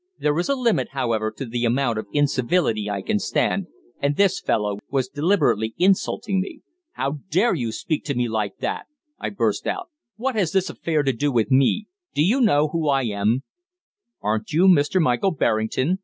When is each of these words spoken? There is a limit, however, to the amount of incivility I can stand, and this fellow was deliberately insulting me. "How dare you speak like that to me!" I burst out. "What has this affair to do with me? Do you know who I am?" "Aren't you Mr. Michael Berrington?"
There 0.17 0.39
is 0.39 0.49
a 0.49 0.55
limit, 0.55 0.87
however, 0.93 1.29
to 1.37 1.45
the 1.45 1.63
amount 1.63 1.99
of 1.99 2.07
incivility 2.11 2.89
I 2.89 3.03
can 3.03 3.19
stand, 3.19 3.67
and 3.99 4.15
this 4.15 4.39
fellow 4.39 4.79
was 4.89 5.07
deliberately 5.07 5.75
insulting 5.77 6.41
me. 6.41 6.61
"How 6.93 7.19
dare 7.29 7.53
you 7.53 7.71
speak 7.71 8.01
like 8.09 8.57
that 8.61 8.79
to 8.79 8.85
me!" 8.89 8.93
I 9.19 9.29
burst 9.29 9.67
out. 9.67 9.89
"What 10.15 10.33
has 10.33 10.53
this 10.53 10.71
affair 10.71 11.03
to 11.03 11.13
do 11.13 11.31
with 11.31 11.51
me? 11.51 11.85
Do 12.15 12.23
you 12.25 12.41
know 12.41 12.69
who 12.69 12.89
I 12.89 13.03
am?" 13.03 13.43
"Aren't 14.23 14.53
you 14.53 14.65
Mr. 14.67 14.99
Michael 14.99 15.33
Berrington?" 15.33 15.99